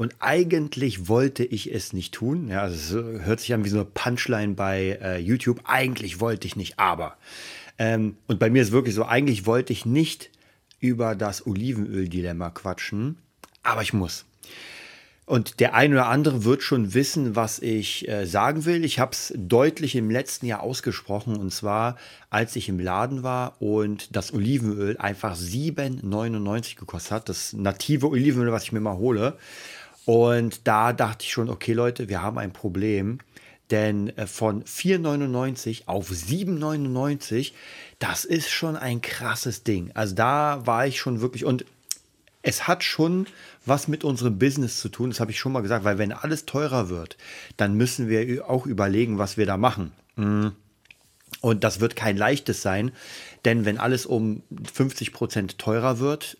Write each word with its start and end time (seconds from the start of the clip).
Und 0.00 0.14
eigentlich 0.20 1.08
wollte 1.08 1.44
ich 1.44 1.74
es 1.74 1.92
nicht 1.92 2.14
tun. 2.14 2.48
Ja, 2.48 2.66
es 2.66 2.90
hört 2.90 3.40
sich 3.40 3.52
an 3.52 3.66
wie 3.66 3.68
so 3.68 3.76
eine 3.76 3.84
Punchline 3.84 4.54
bei 4.54 4.98
äh, 5.02 5.18
YouTube. 5.18 5.60
Eigentlich 5.64 6.20
wollte 6.20 6.46
ich 6.46 6.56
nicht, 6.56 6.78
aber. 6.78 7.18
Ähm, 7.76 8.16
und 8.26 8.38
bei 8.38 8.48
mir 8.48 8.62
ist 8.62 8.72
wirklich 8.72 8.94
so, 8.94 9.04
eigentlich 9.04 9.44
wollte 9.44 9.74
ich 9.74 9.84
nicht 9.84 10.30
über 10.78 11.14
das 11.14 11.46
Olivenöl-Dilemma 11.46 12.48
quatschen, 12.48 13.18
aber 13.62 13.82
ich 13.82 13.92
muss. 13.92 14.24
Und 15.26 15.60
der 15.60 15.74
eine 15.74 15.96
oder 15.96 16.06
andere 16.06 16.44
wird 16.44 16.62
schon 16.62 16.94
wissen, 16.94 17.36
was 17.36 17.58
ich 17.58 18.08
äh, 18.08 18.24
sagen 18.24 18.64
will. 18.64 18.84
Ich 18.86 18.98
habe 18.98 19.12
es 19.12 19.34
deutlich 19.36 19.96
im 19.96 20.10
letzten 20.10 20.46
Jahr 20.46 20.62
ausgesprochen. 20.62 21.36
Und 21.36 21.52
zwar, 21.52 21.96
als 22.30 22.56
ich 22.56 22.70
im 22.70 22.80
Laden 22.80 23.22
war 23.22 23.60
und 23.60 24.16
das 24.16 24.32
Olivenöl 24.32 24.96
einfach 24.96 25.36
7,99 25.36 26.76
gekostet 26.76 27.12
hat. 27.12 27.28
Das 27.28 27.52
native 27.52 28.08
Olivenöl, 28.08 28.50
was 28.50 28.64
ich 28.64 28.72
mir 28.72 28.80
mal 28.80 28.96
hole. 28.96 29.36
Und 30.10 30.66
da 30.66 30.92
dachte 30.92 31.24
ich 31.24 31.30
schon, 31.30 31.48
okay 31.48 31.72
Leute, 31.72 32.08
wir 32.08 32.20
haben 32.20 32.36
ein 32.36 32.52
Problem. 32.52 33.20
Denn 33.70 34.08
äh, 34.16 34.26
von 34.26 34.64
4,99 34.64 35.86
auf 35.86 36.10
7,99, 36.10 37.52
das 38.00 38.24
ist 38.24 38.50
schon 38.50 38.74
ein 38.74 39.02
krasses 39.02 39.62
Ding. 39.62 39.92
Also 39.94 40.16
da 40.16 40.66
war 40.66 40.84
ich 40.84 40.98
schon 40.98 41.20
wirklich 41.20 41.44
und 41.44 41.64
es 42.42 42.66
hat 42.66 42.82
schon 42.82 43.28
was 43.64 43.86
mit 43.86 44.02
unserem 44.02 44.36
Business 44.36 44.80
zu 44.80 44.88
tun, 44.88 45.10
das 45.10 45.20
habe 45.20 45.30
ich 45.30 45.38
schon 45.38 45.52
mal 45.52 45.60
gesagt, 45.60 45.84
weil 45.84 45.98
wenn 45.98 46.10
alles 46.10 46.44
teurer 46.44 46.88
wird, 46.88 47.16
dann 47.56 47.74
müssen 47.74 48.08
wir 48.08 48.50
auch 48.50 48.66
überlegen, 48.66 49.18
was 49.18 49.36
wir 49.36 49.46
da 49.46 49.58
machen. 49.58 49.92
Mm. 50.16 50.48
Und 51.40 51.62
das 51.62 51.78
wird 51.78 51.94
kein 51.94 52.16
leichtes 52.16 52.62
sein, 52.62 52.90
denn 53.44 53.64
wenn 53.64 53.78
alles 53.78 54.06
um 54.06 54.42
50 54.74 55.12
Prozent 55.12 55.58
teurer 55.58 56.00
wird, 56.00 56.36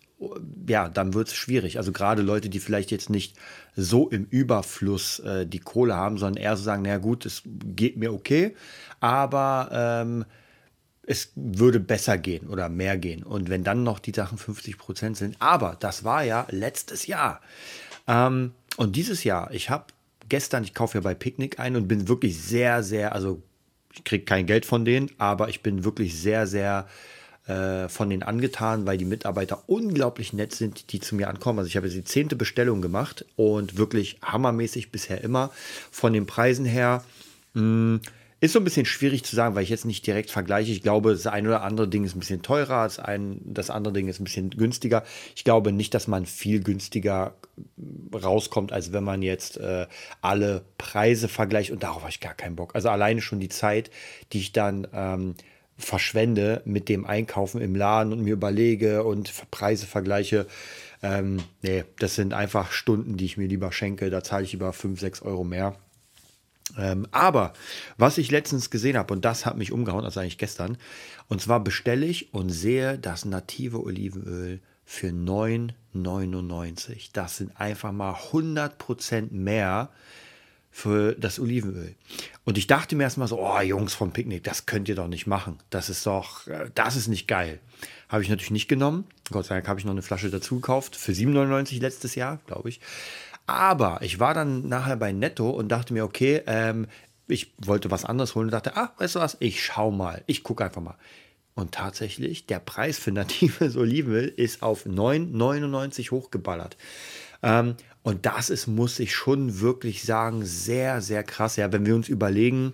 ja, 0.67 0.89
dann 0.89 1.13
wird 1.13 1.29
es 1.29 1.35
schwierig. 1.35 1.77
Also 1.77 1.91
gerade 1.91 2.21
Leute, 2.21 2.49
die 2.49 2.59
vielleicht 2.59 2.91
jetzt 2.91 3.09
nicht 3.09 3.35
so 3.75 4.09
im 4.09 4.25
Überfluss 4.25 5.19
äh, 5.19 5.45
die 5.45 5.59
Kohle 5.59 5.95
haben, 5.95 6.17
sondern 6.17 6.41
eher 6.41 6.55
so 6.57 6.63
sagen, 6.63 6.83
naja 6.83 6.97
gut, 6.97 7.25
es 7.25 7.43
geht 7.45 7.97
mir 7.97 8.13
okay, 8.13 8.55
aber 8.99 9.69
ähm, 9.71 10.25
es 11.03 11.31
würde 11.35 11.79
besser 11.79 12.17
gehen 12.17 12.47
oder 12.47 12.69
mehr 12.69 12.97
gehen. 12.97 13.23
Und 13.23 13.49
wenn 13.49 13.63
dann 13.63 13.83
noch 13.83 13.99
die 13.99 14.13
Sachen 14.15 14.37
50 14.37 14.77
Prozent 14.77 15.17
sind, 15.17 15.35
aber 15.39 15.75
das 15.79 16.03
war 16.03 16.23
ja 16.23 16.45
letztes 16.51 17.07
Jahr. 17.07 17.41
Ähm, 18.07 18.51
und 18.77 18.95
dieses 18.95 19.23
Jahr, 19.23 19.51
ich 19.51 19.69
habe 19.69 19.85
gestern, 20.29 20.63
ich 20.63 20.73
kaufe 20.73 20.97
ja 20.97 21.01
bei 21.01 21.15
Picknick 21.15 21.59
ein 21.59 21.75
und 21.75 21.87
bin 21.87 22.07
wirklich 22.07 22.41
sehr, 22.41 22.83
sehr, 22.83 23.13
also 23.13 23.41
ich 23.93 24.03
kriege 24.03 24.23
kein 24.23 24.45
Geld 24.45 24.65
von 24.65 24.85
denen, 24.85 25.11
aber 25.17 25.49
ich 25.49 25.61
bin 25.61 25.83
wirklich 25.83 26.17
sehr, 26.17 26.47
sehr 26.47 26.87
äh, 27.51 27.89
von 27.89 28.09
denen 28.09 28.23
angetan, 28.23 28.85
weil 28.85 28.97
die 28.97 29.05
Mitarbeiter 29.05 29.63
unglaublich 29.67 30.31
nett 30.31 30.53
sind, 30.53 30.91
die 30.93 30.99
zu 30.99 31.15
mir 31.15 31.27
ankommen. 31.27 31.59
Also 31.59 31.67
ich 31.67 31.75
habe 31.75 31.87
jetzt 31.87 31.97
die 31.97 32.03
zehnte 32.03 32.35
Bestellung 32.35 32.81
gemacht 32.81 33.25
und 33.35 33.77
wirklich 33.77 34.17
hammermäßig 34.23 34.91
bisher 34.91 35.21
immer. 35.21 35.51
Von 35.91 36.13
den 36.13 36.25
Preisen 36.25 36.65
her 36.65 37.03
mh, 37.53 37.61
hm, 37.61 38.01
ist 38.39 38.53
so 38.53 38.59
ein 38.59 38.63
bisschen 38.63 38.87
schwierig 38.87 39.23
zu 39.23 39.35
sagen, 39.35 39.53
weil 39.53 39.63
ich 39.63 39.69
jetzt 39.69 39.85
nicht 39.85 40.05
direkt 40.07 40.31
vergleiche. 40.31 40.71
Ich 40.71 40.81
glaube, 40.81 41.11
das 41.11 41.27
eine 41.27 41.49
oder 41.49 41.61
andere 41.61 41.87
Ding 41.87 42.03
ist 42.05 42.15
ein 42.15 42.19
bisschen 42.19 42.41
teurer, 42.41 42.85
das, 42.85 42.97
ein, 42.97 43.39
das 43.45 43.69
andere 43.69 43.93
Ding 43.93 44.07
ist 44.07 44.19
ein 44.19 44.23
bisschen 44.23 44.49
günstiger. 44.49 45.03
Ich 45.35 45.43
glaube 45.43 45.71
nicht, 45.71 45.93
dass 45.93 46.07
man 46.07 46.25
viel 46.25 46.63
günstiger 46.63 47.35
rauskommt, 48.11 48.71
als 48.71 48.93
wenn 48.93 49.03
man 49.03 49.21
jetzt 49.21 49.57
äh, 49.57 49.85
alle 50.21 50.63
Preise 50.79 51.27
vergleicht. 51.27 51.69
Und 51.69 51.83
darauf 51.83 52.01
habe 52.01 52.09
ich 52.09 52.19
gar 52.19 52.33
keinen 52.33 52.55
Bock. 52.55 52.73
Also 52.73 52.89
alleine 52.89 53.21
schon 53.21 53.39
die 53.39 53.49
Zeit, 53.49 53.91
die 54.33 54.39
ich 54.39 54.53
dann 54.53 54.87
ähm, 54.91 55.35
verschwende 55.81 56.61
mit 56.65 56.89
dem 56.89 57.05
Einkaufen 57.05 57.61
im 57.61 57.75
Laden 57.75 58.13
und 58.13 58.23
mir 58.23 58.33
überlege 58.33 59.03
und 59.03 59.31
Preise 59.51 59.85
vergleiche. 59.85 60.47
Ähm, 61.03 61.41
nee, 61.61 61.83
das 61.99 62.15
sind 62.15 62.33
einfach 62.33 62.71
Stunden, 62.71 63.17
die 63.17 63.25
ich 63.25 63.37
mir 63.37 63.47
lieber 63.47 63.71
schenke. 63.71 64.09
Da 64.09 64.23
zahle 64.23 64.43
ich 64.43 64.51
lieber 64.51 64.73
5, 64.73 64.99
6 64.99 65.21
Euro 65.23 65.43
mehr. 65.43 65.75
Ähm, 66.77 67.07
aber 67.11 67.53
was 67.97 68.17
ich 68.17 68.31
letztens 68.31 68.69
gesehen 68.69 68.97
habe, 68.97 69.13
und 69.13 69.25
das 69.25 69.45
hat 69.45 69.57
mich 69.57 69.71
umgehauen, 69.71 70.05
also 70.05 70.19
eigentlich 70.19 70.37
gestern, 70.37 70.77
und 71.27 71.41
zwar 71.41 71.59
bestelle 71.59 72.05
ich 72.05 72.33
und 72.33 72.49
sehe 72.49 72.97
das 72.97 73.25
native 73.25 73.83
Olivenöl 73.83 74.59
für 74.85 75.07
9,99. 75.07 77.09
Das 77.13 77.37
sind 77.37 77.59
einfach 77.59 77.91
mal 77.91 78.13
100% 78.13 79.31
mehr 79.31 79.89
für 80.71 81.13
das 81.13 81.39
Olivenöl. 81.39 81.95
Und 82.45 82.57
ich 82.57 82.65
dachte 82.65 82.95
mir 82.95 83.03
erstmal 83.03 83.27
so, 83.27 83.39
oh 83.39 83.59
Jungs 83.59 83.93
vom 83.93 84.13
Picknick, 84.13 84.43
das 84.43 84.65
könnt 84.65 84.87
ihr 84.89 84.95
doch 84.95 85.09
nicht 85.09 85.27
machen. 85.27 85.59
Das 85.69 85.89
ist 85.89 86.05
doch, 86.05 86.47
äh, 86.47 86.69
das 86.73 86.95
ist 86.95 87.07
nicht 87.07 87.27
geil. 87.27 87.59
Habe 88.09 88.23
ich 88.23 88.29
natürlich 88.29 88.51
nicht 88.51 88.67
genommen. 88.67 89.05
Gott 89.31 89.45
sei 89.45 89.55
Dank 89.55 89.67
habe 89.67 89.79
ich 89.79 89.85
noch 89.85 89.91
eine 89.91 90.01
Flasche 90.01 90.29
dazu 90.29 90.55
gekauft. 90.55 90.95
Für 90.95 91.11
7,99 91.11 91.81
letztes 91.81 92.15
Jahr, 92.15 92.39
glaube 92.47 92.69
ich. 92.69 92.79
Aber 93.47 94.01
ich 94.01 94.19
war 94.19 94.33
dann 94.33 94.67
nachher 94.67 94.95
bei 94.95 95.11
Netto 95.11 95.49
und 95.49 95.69
dachte 95.69 95.93
mir, 95.93 96.05
okay, 96.05 96.41
ähm, 96.47 96.87
ich 97.27 97.53
wollte 97.57 97.91
was 97.91 98.05
anderes 98.05 98.35
holen 98.35 98.47
und 98.47 98.51
dachte, 98.51 98.77
ah, 98.77 98.93
weißt 98.97 99.15
du 99.15 99.19
was, 99.19 99.37
ich 99.39 99.63
schau 99.63 99.91
mal, 99.91 100.23
ich 100.27 100.43
gucke 100.43 100.63
einfach 100.63 100.81
mal. 100.81 100.97
Und 101.53 101.73
tatsächlich, 101.73 102.45
der 102.45 102.59
Preis 102.59 102.97
für 102.97 103.11
natives 103.11 103.75
Olivenöl 103.77 104.27
ist 104.27 104.63
auf 104.63 104.85
9,99 104.85 106.11
hochgeballert. 106.11 106.77
Ähm, 107.43 107.75
und 108.03 108.25
das 108.25 108.49
ist, 108.49 108.67
muss 108.67 108.99
ich 108.99 109.13
schon 109.13 109.59
wirklich 109.59 110.03
sagen, 110.03 110.43
sehr, 110.43 111.01
sehr 111.01 111.23
krass. 111.23 111.55
Ja, 111.55 111.71
wenn 111.71 111.85
wir 111.85 111.95
uns 111.95 112.09
überlegen, 112.09 112.73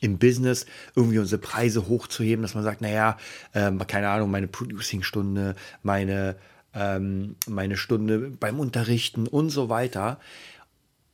im 0.00 0.18
Business 0.18 0.66
irgendwie 0.94 1.18
unsere 1.18 1.40
Preise 1.40 1.88
hochzuheben, 1.88 2.42
dass 2.42 2.54
man 2.54 2.64
sagt, 2.64 2.80
naja, 2.80 3.16
ähm, 3.54 3.84
keine 3.86 4.08
Ahnung, 4.08 4.30
meine 4.30 4.46
Producing-Stunde, 4.46 5.56
meine, 5.82 6.36
ähm, 6.74 7.36
meine 7.48 7.76
Stunde 7.76 8.30
beim 8.38 8.60
Unterrichten 8.60 9.26
und 9.26 9.50
so 9.50 9.68
weiter. 9.68 10.20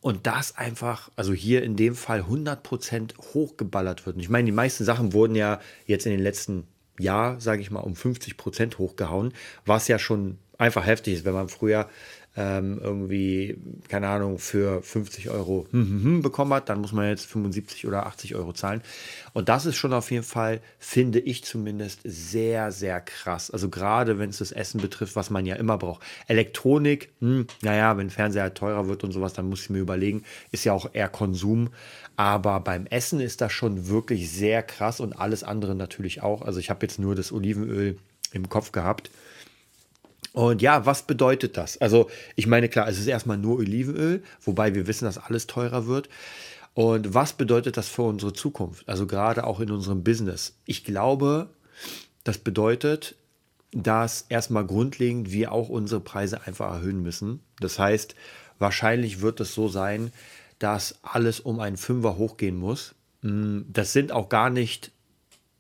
Und 0.01 0.27
das 0.27 0.59
einfach, 0.59 1.11
also 1.17 1.33
hier 1.33 1.63
in 1.63 1.77
dem 1.77 1.95
Fall 1.95 2.23
100% 2.23 3.17
hochgeballert 3.33 4.05
wird. 4.05 4.17
Und 4.17 4.23
ich 4.23 4.29
meine, 4.29 4.45
die 4.45 4.53
meisten 4.53 4.85
Sachen 4.85 5.15
wurden 5.15 5.35
ja 5.35 5.61
jetzt 5.87 6.05
in 6.05 6.13
den 6.13 6.21
letzten 6.21 6.67
Jahr, 6.99 7.41
sage 7.41 7.63
ich 7.63 7.71
mal, 7.71 7.81
um 7.81 7.95
50% 7.95 8.77
hochgehauen, 8.77 9.33
was 9.65 9.89
ja 9.89 9.99
schon 9.99 10.39
einfach 10.59 10.85
heftig 10.85 11.15
ist, 11.15 11.25
wenn 11.25 11.33
man 11.33 11.49
früher 11.49 11.89
ähm, 12.37 12.81
irgendwie, 12.83 13.57
keine 13.89 14.09
Ahnung, 14.09 14.39
für 14.39 14.83
50 14.83 15.31
Euro 15.31 15.67
hm, 15.71 15.89
hm, 15.89 16.05
hm, 16.05 16.23
bekommen 16.23 16.53
hat, 16.53 16.69
dann 16.69 16.81
muss 16.81 16.93
man 16.93 17.09
jetzt 17.09 17.27
75 17.27 17.87
oder 17.87 18.07
80 18.07 18.35
Euro 18.35 18.53
zahlen. 18.53 18.83
Und 19.33 19.49
das 19.49 19.67
ist 19.67 19.77
schon 19.77 19.93
auf 19.93 20.11
jeden 20.11 20.25
Fall, 20.25 20.61
finde 20.79 21.21
ich 21.21 21.45
zumindest, 21.45 22.01
sehr, 22.05 22.73
sehr 22.73 23.01
krass. 23.01 23.51
Also 23.51 23.69
gerade 23.69 24.19
wenn 24.19 24.31
es 24.31 24.39
das 24.39 24.51
Essen 24.51 24.81
betrifft, 24.81 25.15
was 25.15 25.31
man 25.31 25.47
ja 25.47 25.55
immer 25.57 25.79
braucht. 25.79 26.03
Elektronik, 26.27 27.13
hm, 27.21 27.47
naja, 27.63 27.97
wenn 27.97 28.11
Fernseher 28.11 28.53
teurer 28.53 28.89
wird 28.89 29.05
und 29.05 29.13
sowas, 29.13 29.33
dann 29.33 29.49
muss 29.49 29.63
ich 29.63 29.71
mir 29.71 29.79
überlegen, 29.79 30.25
ist 30.51 30.65
ja 30.65 30.73
auch 30.73 30.91
eher 30.93 31.09
Konsum. 31.09 31.71
Aber 32.17 32.61
beim 32.61 32.87
Essen 32.87 33.21
ist 33.21 33.41
das 33.41 33.53
schon 33.53 33.89
wirklich 33.89 34.31
sehr 34.31 34.63
krass 34.63 35.01
und 35.01 35.13
alles 35.15 35.45
andere 35.45 35.75
natürlich 35.75 36.23
auch. 36.23 36.43
Also 36.43 36.59
ich 36.59 36.71
habe 36.71 36.85
jetzt 36.87 36.99
nur 36.99 37.15
das 37.15 37.33
Olivenöl 37.33 37.99
im 38.33 38.49
Kopf 38.49 38.73
gehabt. 38.73 39.11
Und 40.35 40.63
ja, 40.63 40.85
was 40.85 41.05
bedeutet 41.05 41.57
das? 41.57 41.79
Also, 41.79 42.11
ich 42.35 42.49
meine, 42.49 42.69
klar, 42.69 42.89
es 42.89 42.99
ist 42.99 43.07
erstmal 43.07 43.39
nur 43.39 43.59
Olivenöl, 43.59 44.21
wobei 44.43 44.75
wir 44.75 44.89
wissen, 44.89 45.05
dass 45.05 45.17
alles 45.17 45.47
teurer 45.47 45.87
wird. 45.87 46.09
Und 46.75 47.15
was 47.15 47.35
bedeutet 47.35 47.77
das 47.77 47.89
für 47.89 48.03
unsere 48.03 48.33
Zukunft? 48.33 48.89
Also 48.89 49.07
gerade 49.07 49.47
auch 49.47 49.61
in 49.61 49.71
unserem 49.71 50.03
Business. 50.03 50.57
Ich 50.65 50.83
glaube, 50.83 51.51
das 52.25 52.39
bedeutet, 52.39 53.15
dass 53.71 54.27
erstmal 54.29 54.67
grundlegend 54.67 55.31
wir 55.31 55.53
auch 55.53 55.69
unsere 55.69 56.01
Preise 56.01 56.45
einfach 56.45 56.73
erhöhen 56.73 57.01
müssen. 57.01 57.39
Das 57.61 57.79
heißt, 57.79 58.17
wahrscheinlich 58.59 59.21
wird 59.21 59.39
es 59.39 59.55
so 59.55 59.69
sein, 59.69 60.13
dass 60.59 60.99
alles 61.03 61.39
um 61.39 61.61
einen 61.61 61.77
Fünfer 61.77 62.17
hochgehen 62.17 62.57
muss. 62.57 62.97
Hm, 63.23 63.67
das 63.73 63.93
sind 63.93 64.11
auch 64.11 64.29
gar 64.29 64.51
nicht 64.51 64.91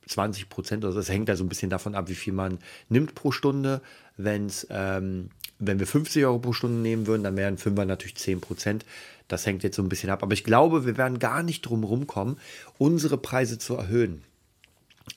20 0.06 0.48
Prozent. 0.48 0.84
Also 0.84 0.98
das 0.98 1.08
hängt 1.08 1.28
ja 1.28 1.36
so 1.36 1.44
ein 1.44 1.48
bisschen 1.48 1.70
davon 1.70 1.94
ab, 1.94 2.08
wie 2.08 2.14
viel 2.14 2.32
man 2.32 2.58
nimmt 2.88 3.14
pro 3.14 3.32
Stunde. 3.32 3.80
Wenn's, 4.16 4.66
ähm, 4.70 5.30
wenn 5.58 5.78
wir 5.78 5.86
50 5.86 6.24
Euro 6.24 6.38
pro 6.38 6.52
Stunde 6.52 6.80
nehmen 6.80 7.06
würden, 7.06 7.24
dann 7.24 7.36
wären 7.36 7.58
Fünfer 7.58 7.84
natürlich 7.84 8.16
10 8.16 8.40
Prozent. 8.40 8.84
Das 9.28 9.46
hängt 9.46 9.62
jetzt 9.62 9.76
so 9.76 9.82
ein 9.82 9.88
bisschen 9.88 10.10
ab. 10.10 10.22
Aber 10.22 10.34
ich 10.34 10.44
glaube, 10.44 10.84
wir 10.86 10.96
werden 10.96 11.18
gar 11.18 11.42
nicht 11.42 11.62
drum 11.62 11.84
rumkommen, 11.84 12.38
unsere 12.78 13.18
Preise 13.18 13.58
zu 13.58 13.74
erhöhen. 13.74 14.22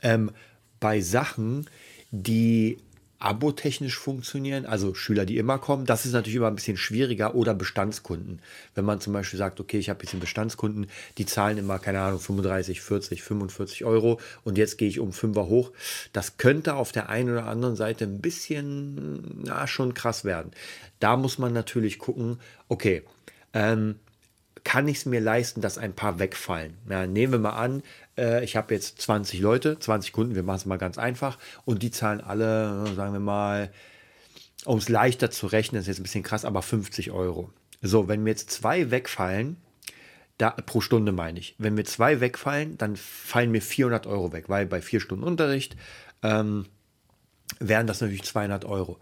Ähm, 0.01 0.31
bei 0.80 1.01
Sachen, 1.01 1.69
die 2.12 2.78
abotechnisch 3.19 3.97
funktionieren, 3.97 4.65
also 4.65 4.93
Schüler, 4.93 5.25
die 5.25 5.37
immer 5.37 5.57
kommen. 5.57 5.85
Das 5.85 6.05
ist 6.05 6.13
natürlich 6.13 6.35
immer 6.35 6.47
ein 6.47 6.55
bisschen 6.55 6.77
schwieriger 6.77 7.33
oder 7.33 7.53
Bestandskunden. 7.55 8.41
Wenn 8.75 8.85
man 8.85 9.01
zum 9.01 9.13
Beispiel 9.13 9.39
sagt, 9.39 9.59
okay, 9.59 9.79
ich 9.79 9.89
habe 9.89 10.03
jetzt 10.03 10.13
einen 10.13 10.21
Bestandskunden, 10.21 10.87
die 11.17 11.25
zahlen 11.25 11.57
immer, 11.57 11.79
keine 11.79 12.01
Ahnung, 12.01 12.19
35, 12.19 12.81
40, 12.81 13.23
45 13.23 13.85
Euro 13.85 14.19
und 14.43 14.57
jetzt 14.57 14.77
gehe 14.77 14.87
ich 14.87 14.99
um 14.99 15.13
Fünfer 15.13 15.47
hoch. 15.47 15.71
Das 16.13 16.37
könnte 16.37 16.75
auf 16.75 16.91
der 16.91 17.09
einen 17.09 17.31
oder 17.31 17.47
anderen 17.47 17.75
Seite 17.75 18.05
ein 18.05 18.21
bisschen, 18.21 19.43
na, 19.45 19.65
schon 19.65 19.93
krass 19.95 20.23
werden. 20.23 20.51
Da 20.99 21.17
muss 21.17 21.39
man 21.39 21.53
natürlich 21.53 21.97
gucken, 21.97 22.39
okay, 22.67 23.03
ähm, 23.53 23.95
kann 24.63 24.88
ich 24.88 24.98
es 24.98 25.06
mir 25.06 25.21
leisten, 25.21 25.62
dass 25.62 25.77
ein 25.77 25.94
paar 25.94 26.19
wegfallen? 26.19 26.77
Ja, 26.89 27.06
nehmen 27.07 27.33
wir 27.33 27.39
mal 27.39 27.51
an, 27.51 27.83
äh, 28.18 28.44
ich 28.44 28.56
habe 28.56 28.74
jetzt 28.74 29.01
20 29.01 29.39
Leute, 29.39 29.80
20 29.80 30.12
Kunden, 30.12 30.36
wir 30.36 30.44
machen 30.44 30.57
es 30.57 30.65
mal 30.65 30.77
ganz 30.77 30.98
einfach 30.98 31.38
und 31.65 31.83
die 31.83 31.92
zahlen 31.92 32.21
alle, 32.21 32.94
sagen 32.95 33.13
wir 33.13 33.19
mal, 33.19 33.71
um 34.65 34.77
es 34.77 34.89
leichter 34.89 35.31
zu 35.31 35.48
rechnen, 35.48 35.81
ist 35.81 35.88
jetzt 35.88 36.00
ein 36.00 36.04
bisschen 36.04 36.24
krass, 36.24 36.45
aber 36.45 36.62
50 36.62 37.12
Euro. 37.12 37.51
So, 37.81 38.07
wenn 38.07 38.24
mir 38.24 38.31
jetzt 38.31 38.51
zwei 38.51 38.92
wegfallen, 38.92 39.57
da, 40.38 40.51
pro 40.51 40.81
Stunde 40.81 41.12
meine 41.12 41.39
ich, 41.39 41.56
wenn 41.57 41.74
mir 41.74 41.86
zwei 41.86 42.19
wegfallen, 42.19 42.77
dann 42.77 42.95
fallen 42.95 43.51
mir 43.51 43.62
400 43.62 44.06
Euro 44.07 44.33
weg, 44.33 44.50
weil 44.50 44.65
bei 44.65 44.81
vier 44.81 45.00
Stunden 45.00 45.24
Unterricht 45.24 45.75
ähm, 46.21 46.65
wären 47.60 47.88
das 47.88 48.01
natürlich 48.01 48.24
200 48.24 48.65
Euro. 48.65 49.00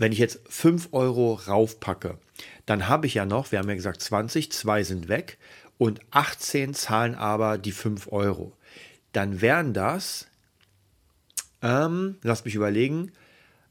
Wenn 0.00 0.12
ich 0.12 0.18
jetzt 0.18 0.40
5 0.48 0.88
Euro 0.92 1.34
raufpacke, 1.34 2.16
dann 2.64 2.88
habe 2.88 3.06
ich 3.06 3.12
ja 3.12 3.26
noch, 3.26 3.52
wir 3.52 3.58
haben 3.58 3.68
ja 3.68 3.74
gesagt 3.74 4.00
20, 4.00 4.50
zwei 4.50 4.82
sind 4.82 5.08
weg 5.08 5.36
und 5.76 6.00
18 6.10 6.72
zahlen 6.72 7.14
aber 7.14 7.58
die 7.58 7.70
5 7.70 8.10
Euro. 8.10 8.56
Dann 9.12 9.42
wären 9.42 9.74
das, 9.74 10.26
ähm, 11.60 12.16
lasst 12.22 12.46
mich 12.46 12.54
überlegen, 12.54 13.12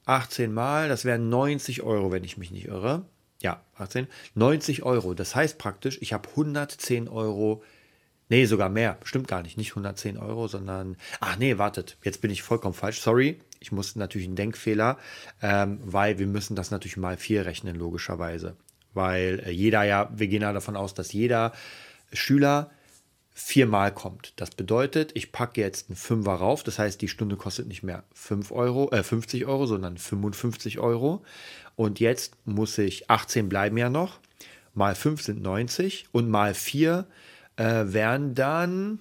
18 0.05 0.53
mal, 0.53 0.87
das 0.87 1.03
wären 1.03 1.29
90 1.29 1.81
Euro, 1.81 2.11
wenn 2.11 2.23
ich 2.23 2.37
mich 2.37 2.51
nicht 2.51 2.67
irre. 2.67 3.05
Ja, 3.41 3.63
18, 3.79 4.05
90 4.35 4.83
Euro. 4.83 5.15
Das 5.15 5.35
heißt 5.35 5.57
praktisch, 5.57 5.97
ich 5.99 6.13
habe 6.13 6.29
110 6.29 7.07
Euro 7.07 7.63
Nee, 8.31 8.45
sogar 8.45 8.69
mehr. 8.69 8.99
Stimmt 9.05 9.27
gar 9.27 9.41
nicht. 9.41 9.57
Nicht 9.57 9.71
110 9.71 10.19
Euro, 10.19 10.47
sondern. 10.47 10.97
Ach 11.19 11.35
nee, 11.37 11.57
wartet. 11.57 11.97
Jetzt 12.03 12.21
bin 12.21 12.29
ich 12.29 12.43
vollkommen 12.43 12.75
falsch. 12.75 13.01
Sorry. 13.01 13.39
Ich 13.59 13.71
muss 13.71 13.95
natürlich 13.95 14.27
einen 14.27 14.35
Denkfehler, 14.35 14.97
ähm, 15.41 15.79
weil 15.83 16.19
wir 16.19 16.27
müssen 16.27 16.55
das 16.55 16.71
natürlich 16.71 16.97
mal 16.97 17.17
vier 17.17 17.45
rechnen, 17.45 17.75
logischerweise. 17.75 18.55
Weil 18.93 19.43
äh, 19.45 19.51
jeder 19.51 19.83
ja, 19.83 20.09
wir 20.15 20.27
gehen 20.27 20.41
ja 20.41 20.53
davon 20.53 20.75
aus, 20.75 20.93
dass 20.93 21.13
jeder 21.13 21.51
Schüler 22.13 22.71
viermal 23.33 23.93
kommt. 23.93 24.33
Das 24.35 24.51
bedeutet, 24.51 25.11
ich 25.13 25.31
packe 25.31 25.61
jetzt 25.61 25.89
einen 25.89 25.95
Fünfer 25.95 26.33
rauf. 26.33 26.63
Das 26.63 26.77
heißt, 26.77 27.01
die 27.01 27.07
Stunde 27.07 27.37
kostet 27.37 27.67
nicht 27.67 27.83
mehr 27.83 28.03
5 28.13 28.51
Euro, 28.51 28.91
äh, 28.91 29.03
50 29.03 29.45
Euro, 29.45 29.65
sondern 29.65 29.97
55 29.97 30.79
Euro. 30.79 31.23
Und 31.75 31.99
jetzt 31.99 32.35
muss 32.45 32.77
ich, 32.77 33.09
18 33.09 33.47
bleiben 33.47 33.77
ja 33.77 33.89
noch, 33.89 34.19
mal 34.73 34.95
5 34.95 35.21
sind 35.21 35.41
90 35.41 36.07
und 36.11 36.29
mal 36.29 36.53
4 36.53 37.07
äh, 37.55 37.85
wären 37.85 38.35
dann 38.35 38.99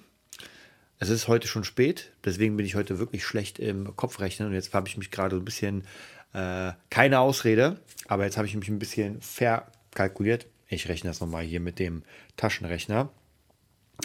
es 0.99 1.09
ist 1.09 1.27
heute 1.27 1.47
schon 1.47 1.63
spät, 1.63 2.11
deswegen 2.25 2.57
bin 2.57 2.65
ich 2.65 2.75
heute 2.75 2.99
wirklich 2.99 3.23
schlecht 3.23 3.57
im 3.57 3.95
Kopfrechnen 3.95 4.49
und 4.49 4.53
jetzt 4.53 4.73
habe 4.73 4.87
ich 4.87 4.97
mich 4.97 5.11
gerade 5.11 5.37
ein 5.37 5.45
bisschen, 5.45 5.85
äh, 6.33 6.73
keine 6.89 7.19
Ausrede, 7.19 7.79
aber 8.07 8.25
jetzt 8.25 8.37
habe 8.37 8.47
ich 8.47 8.55
mich 8.55 8.67
ein 8.67 8.79
bisschen 8.79 9.21
verkalkuliert. 9.21 10.45
Ich 10.67 10.87
rechne 10.89 11.09
das 11.09 11.21
nochmal 11.21 11.43
hier 11.43 11.61
mit 11.61 11.79
dem 11.79 12.03
Taschenrechner. 12.37 13.09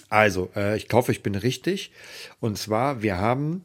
Also, 0.08 0.50
äh, 0.56 0.76
ich 0.76 0.88
hoffe, 0.92 1.12
ich 1.12 1.22
bin 1.22 1.34
richtig. 1.34 1.92
Und 2.40 2.56
zwar, 2.56 3.02
wir 3.02 3.18
haben 3.18 3.64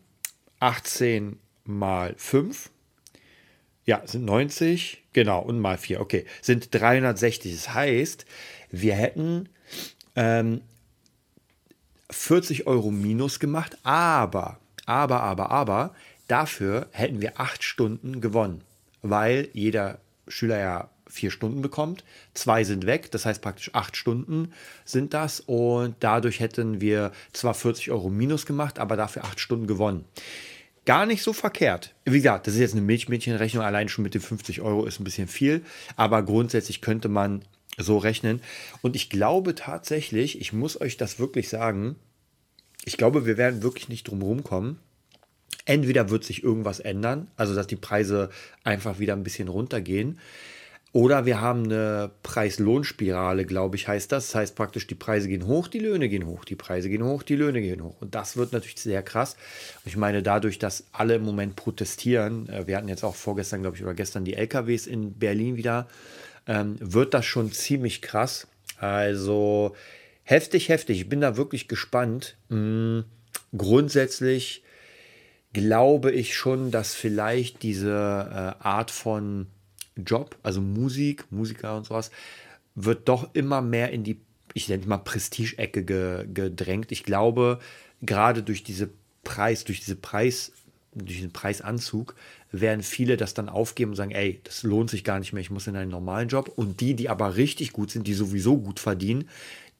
18 0.60 1.40
mal 1.64 2.14
5. 2.18 2.70
Ja, 3.86 4.02
sind 4.06 4.26
90. 4.26 5.04
Genau, 5.14 5.40
und 5.42 5.60
mal 5.60 5.78
4. 5.78 6.02
Okay, 6.02 6.26
sind 6.42 6.74
360. 6.74 7.54
Das 7.54 7.74
heißt, 7.74 8.26
wir 8.72 8.96
hätten 8.96 9.50
ähm, 10.16 10.62
40 12.09 12.67
Euro 12.67 12.91
minus 12.91 13.39
gemacht, 13.39 13.77
aber, 13.83 14.57
aber, 14.85 15.21
aber, 15.21 15.51
aber, 15.51 15.94
dafür 16.27 16.88
hätten 16.91 17.21
wir 17.21 17.39
acht 17.39 17.63
Stunden 17.63 18.21
gewonnen, 18.21 18.61
weil 19.01 19.50
jeder 19.53 20.00
Schüler 20.27 20.59
ja 20.59 20.89
vier 21.09 21.31
Stunden 21.31 21.61
bekommt. 21.61 22.03
Zwei 22.33 22.63
sind 22.63 22.85
weg, 22.85 23.11
das 23.11 23.25
heißt 23.25 23.41
praktisch 23.41 23.71
acht 23.73 23.97
Stunden 23.97 24.53
sind 24.85 25.13
das. 25.13 25.39
Und 25.41 25.95
dadurch 26.00 26.39
hätten 26.39 26.81
wir 26.81 27.11
zwar 27.33 27.53
40 27.56 27.91
Euro 27.91 28.09
minus 28.09 28.45
gemacht, 28.45 28.79
aber 28.79 28.95
dafür 28.95 29.23
acht 29.25 29.39
Stunden 29.39 29.67
gewonnen. 29.67 30.06
Gar 30.85 31.06
nicht 31.06 31.23
so 31.23 31.33
verkehrt. 31.33 31.94
Wie 32.06 32.17
gesagt, 32.17 32.47
das 32.47 32.53
ist 32.53 32.59
jetzt 32.61 32.73
eine 32.73 32.81
Milchmädchenrechnung, 32.81 33.63
allein 33.63 33.89
schon 33.89 34.03
mit 34.03 34.13
den 34.13 34.21
50 34.21 34.61
Euro 34.61 34.85
ist 34.85 35.00
ein 35.00 35.03
bisschen 35.03 35.27
viel, 35.27 35.63
aber 35.95 36.23
grundsätzlich 36.23 36.81
könnte 36.81 37.09
man 37.09 37.44
so 37.80 37.98
rechnen. 37.98 38.42
Und 38.81 38.96
ich 38.96 39.10
glaube 39.10 39.56
tatsächlich, 39.56 40.40
ich 40.40 40.54
muss 40.54 40.80
euch 40.80 40.98
das 40.98 41.20
wirklich 41.20 41.50
sagen, 41.50 41.96
ich 42.86 42.98
glaube, 42.98 43.26
wir 43.26 43.38
werden 43.38 43.64
wirklich 43.64 43.90
nicht 43.90 44.08
drum 44.08 44.22
rumkommen. 44.22 44.80
Entweder 45.66 46.10
wird 46.10 46.24
sich 46.24 46.44
irgendwas 46.44 46.80
ändern, 46.80 47.28
also 47.36 47.56
dass 47.56 47.68
die 47.68 47.76
Preise 47.76 48.30
einfach 48.64 49.00
wieder 49.00 49.14
ein 49.14 49.24
bisschen 49.24 49.48
runtergehen. 49.48 50.20
Oder 50.92 51.28
wir 51.28 51.40
haben 51.40 51.66
eine 51.66 52.10
Preis-Lohn-Spirale, 52.24 53.46
glaube 53.46 53.76
ich, 53.76 53.88
heißt 53.88 54.12
das. 54.12 54.28
Das 54.28 54.36
heißt 54.36 54.56
praktisch, 54.56 54.88
die 54.88 54.96
Preise 54.96 55.28
gehen 55.28 55.46
hoch, 55.46 55.68
die 55.68 55.78
Löhne 55.78 56.10
gehen 56.10 56.26
hoch, 56.26 56.46
die 56.46 56.56
Preise 56.56 56.90
gehen 56.90 57.04
hoch, 57.04 57.22
die 57.22 57.36
Löhne 57.36 57.62
gehen 57.62 57.84
hoch. 57.84 58.02
Und 58.02 58.16
das 58.16 58.38
wird 58.38 58.54
natürlich 58.54 58.81
sehr 58.81 59.04
krass. 59.04 59.36
Ich 59.86 59.98
meine, 59.98 60.24
dadurch, 60.24 60.58
dass 60.58 60.86
alle 60.92 61.16
im 61.16 61.24
Moment 61.24 61.56
protestieren, 61.56 62.50
äh, 62.50 62.66
wir 62.66 62.76
hatten 62.76 62.88
jetzt 62.88 63.04
auch 63.04 63.14
vorgestern, 63.14 63.62
glaube 63.62 63.78
ich, 63.78 63.84
oder 63.84 63.94
gestern 63.94 64.26
die 64.26 64.34
LKWs 64.34 64.88
in 64.88 65.14
Berlin 65.14 65.58
wieder 65.58 65.88
ähm, 66.50 66.78
wird 66.80 67.13
das 67.13 67.25
schon 67.25 67.51
ziemlich 67.54 68.01
krass. 68.01 68.48
Also 68.80 69.75
heftig, 70.24 70.68
heftig. 70.68 71.00
Ich 71.00 71.07
bin 71.07 71.22
da 71.22 71.38
wirklich 71.38 71.68
gespannt. 71.68 72.36
Mhm. 72.50 73.06
Grundsätzlich 73.56 74.63
glaube 75.54 76.12
ich 76.12 76.36
schon, 76.36 76.72
dass 76.72 76.96
vielleicht 76.96 77.63
diese 77.63 77.92
äh, 77.92 78.63
Art 78.63 78.92
von 78.92 79.48
Job, 79.96 80.38
also 80.44 80.60
Musik, 80.60 81.25
Musiker 81.31 81.78
und 81.78 81.86
sowas, 81.86 82.10
wird 82.75 83.07
doch 83.07 83.30
immer 83.34 83.62
mehr 83.62 83.92
in 83.92 84.04
die, 84.04 84.19
ich 84.54 84.69
nenne 84.69 84.86
mal 84.88 84.98
Prestige-Ecke 84.98 85.84
ge, 85.84 86.25
gedrängt. 86.34 86.92
Ich 86.92 87.04
glaube, 87.04 87.60
gerade 88.02 88.42
durch 88.42 88.63
diese 88.63 88.90
Preis, 89.24 89.66
durch 89.66 89.81
diese 89.81 89.95
Preis, 89.95 90.52
durch 90.94 91.21
den 91.21 91.31
Preisanzug 91.31 92.15
werden 92.51 92.83
viele 92.83 93.18
das 93.18 93.33
dann 93.33 93.50
aufgeben 93.50 93.91
und 93.91 93.95
sagen, 93.95 94.12
ey, 94.12 94.42
das 94.44 94.64
lohnt 94.64 94.90
sich 94.90 95.04
gar 95.04 95.19
nicht 95.19 95.33
mehr, 95.33 95.42
ich 95.42 95.52
muss 95.52 95.68
in 95.68 95.75
einen 95.75 95.92
normalen 95.92 96.30
Job. 96.30 96.52
Und 96.56 96.81
die, 96.81 96.95
die 96.95 97.09
aber 97.09 97.35
richtig 97.35 97.73
gut 97.73 97.92
sind, 97.92 98.07
die 98.07 98.14
sowieso 98.14 98.57
gut 98.57 98.80
verdienen, 98.80 99.30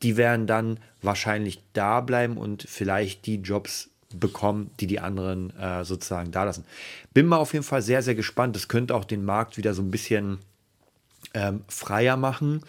die 0.01 0.17
werden 0.17 0.48
dann 0.48 0.79
wahrscheinlich 1.01 1.62
da 1.74 2.01
bleiben 2.01 2.38
und 2.38 2.63
vielleicht 2.63 3.25
die 3.25 3.36
Jobs 3.36 3.89
bekommen, 4.13 4.72
die 4.79 4.88
die 4.88 5.00
anderen 5.00 5.55
äh, 5.57 5.84
sozusagen 5.84 6.31
da 6.31 6.43
lassen. 6.43 6.65
Bin 7.13 7.27
mal 7.27 7.38
auf 7.38 7.53
jeden 7.53 7.65
Fall 7.65 7.81
sehr, 7.81 8.01
sehr 8.01 8.15
gespannt. 8.15 8.55
Das 8.55 8.67
könnte 8.67 8.95
auch 8.95 9.05
den 9.05 9.24
Markt 9.24 9.57
wieder 9.57 9.74
so 9.74 9.81
ein 9.81 9.91
bisschen 9.91 10.39
ähm, 11.34 11.62
freier 11.67 12.17
machen. 12.17 12.62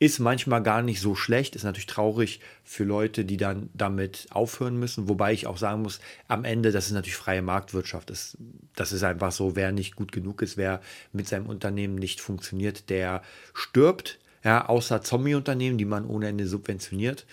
Ist 0.00 0.20
manchmal 0.20 0.62
gar 0.62 0.82
nicht 0.82 1.00
so 1.00 1.16
schlecht, 1.16 1.56
ist 1.56 1.64
natürlich 1.64 1.86
traurig 1.86 2.40
für 2.62 2.84
Leute, 2.84 3.24
die 3.24 3.36
dann 3.36 3.68
damit 3.74 4.28
aufhören 4.30 4.78
müssen. 4.78 5.08
Wobei 5.08 5.32
ich 5.32 5.48
auch 5.48 5.58
sagen 5.58 5.82
muss, 5.82 6.00
am 6.28 6.44
Ende, 6.44 6.70
das 6.70 6.86
ist 6.86 6.92
natürlich 6.92 7.16
freie 7.16 7.42
Marktwirtschaft. 7.42 8.08
Das, 8.08 8.38
das 8.76 8.92
ist 8.92 9.02
einfach 9.02 9.32
so, 9.32 9.56
wer 9.56 9.72
nicht 9.72 9.96
gut 9.96 10.12
genug 10.12 10.40
ist, 10.42 10.56
wer 10.56 10.80
mit 11.12 11.26
seinem 11.26 11.46
Unternehmen 11.46 11.96
nicht 11.96 12.20
funktioniert, 12.20 12.90
der 12.90 13.22
stirbt. 13.54 14.20
Ja, 14.44 14.68
außer 14.68 15.02
Zombie-Unternehmen, 15.02 15.78
die 15.78 15.84
man 15.84 16.06
ohne 16.06 16.28
Ende 16.28 16.46
subventioniert. 16.46 17.26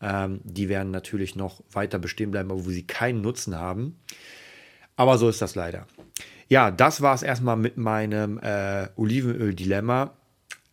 Ähm, 0.00 0.40
die 0.42 0.70
werden 0.70 0.90
natürlich 0.90 1.36
noch 1.36 1.62
weiter 1.70 1.98
bestehen 1.98 2.30
bleiben, 2.30 2.48
wo 2.50 2.70
sie 2.70 2.86
keinen 2.86 3.20
Nutzen 3.20 3.56
haben. 3.56 3.98
Aber 4.96 5.18
so 5.18 5.28
ist 5.28 5.42
das 5.42 5.54
leider. 5.54 5.86
Ja, 6.48 6.70
das 6.70 7.02
war 7.02 7.14
es 7.14 7.22
erstmal 7.22 7.56
mit 7.56 7.76
meinem 7.76 8.38
äh, 8.38 8.88
Olivenöl-Dilemma. 8.96 10.16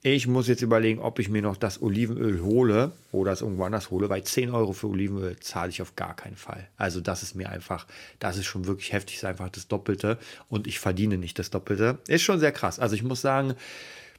Ich 0.05 0.27
muss 0.27 0.49
jetzt 0.49 0.61
überlegen, 0.61 0.99
ob 0.99 1.17
ich 1.19 1.29
mir 1.29 1.41
noch 1.41 1.55
das 1.55 1.81
Olivenöl 1.81 2.41
hole 2.41 2.91
oder 3.13 3.31
es 3.31 3.39
irgendwo 3.39 3.63
anders 3.63 3.89
hole, 3.89 4.09
weil 4.09 4.21
10 4.21 4.49
Euro 4.49 4.73
für 4.73 4.87
Olivenöl 4.87 5.39
zahle 5.39 5.69
ich 5.69 5.81
auf 5.81 5.95
gar 5.95 6.13
keinen 6.13 6.35
Fall. 6.35 6.67
Also 6.75 6.99
das 6.99 7.23
ist 7.23 7.35
mir 7.35 7.49
einfach, 7.49 7.87
das 8.19 8.35
ist 8.35 8.45
schon 8.45 8.67
wirklich 8.67 8.91
heftig, 8.91 9.15
ist 9.15 9.23
einfach 9.23 9.47
das 9.47 9.69
Doppelte 9.69 10.17
und 10.49 10.67
ich 10.67 10.79
verdiene 10.79 11.17
nicht 11.17 11.39
das 11.39 11.51
Doppelte. 11.51 11.99
Ist 12.09 12.23
schon 12.23 12.37
sehr 12.37 12.51
krass. 12.51 12.79
Also 12.79 12.95
ich 12.95 13.03
muss 13.03 13.21
sagen, 13.21 13.53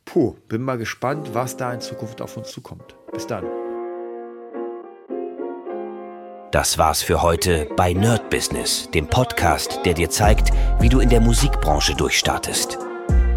puh, 0.07 0.37
bin 0.49 0.63
mal 0.63 0.79
gespannt, 0.79 1.35
was 1.35 1.59
da 1.59 1.75
in 1.75 1.83
Zukunft 1.83 2.23
auf 2.23 2.35
uns 2.39 2.51
zukommt. 2.51 2.97
Bis 3.13 3.27
dann. 3.27 3.45
Das 6.51 6.79
war's 6.79 7.03
für 7.03 7.21
heute 7.21 7.69
bei 7.77 7.93
Nerd 7.93 8.31
Business, 8.31 8.89
dem 8.95 9.07
Podcast, 9.07 9.81
der 9.85 9.93
dir 9.93 10.09
zeigt, 10.09 10.51
wie 10.81 10.89
du 10.89 11.01
in 11.01 11.11
der 11.11 11.21
Musikbranche 11.21 11.95
durchstartest. 11.95 12.79